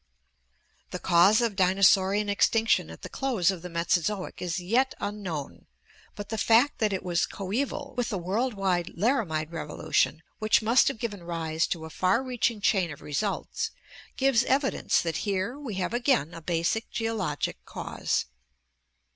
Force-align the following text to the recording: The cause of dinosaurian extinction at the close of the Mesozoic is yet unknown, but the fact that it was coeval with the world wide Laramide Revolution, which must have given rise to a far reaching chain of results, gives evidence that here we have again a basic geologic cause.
The 0.89 0.97
cause 0.97 1.41
of 1.41 1.55
dinosaurian 1.55 2.27
extinction 2.27 2.89
at 2.89 3.03
the 3.03 3.07
close 3.09 3.51
of 3.51 3.61
the 3.61 3.69
Mesozoic 3.69 4.41
is 4.41 4.59
yet 4.59 4.95
unknown, 4.99 5.67
but 6.15 6.29
the 6.29 6.39
fact 6.39 6.79
that 6.79 6.91
it 6.91 7.03
was 7.03 7.27
coeval 7.27 7.93
with 7.95 8.09
the 8.09 8.17
world 8.17 8.55
wide 8.55 8.93
Laramide 8.97 9.51
Revolution, 9.51 10.23
which 10.39 10.63
must 10.63 10.87
have 10.87 10.97
given 10.97 11.21
rise 11.23 11.67
to 11.67 11.85
a 11.85 11.91
far 11.91 12.23
reaching 12.23 12.61
chain 12.61 12.89
of 12.91 13.03
results, 13.03 13.69
gives 14.17 14.43
evidence 14.45 15.01
that 15.03 15.17
here 15.17 15.59
we 15.59 15.75
have 15.75 15.93
again 15.93 16.33
a 16.33 16.41
basic 16.41 16.89
geologic 16.89 17.63
cause. 17.65 18.25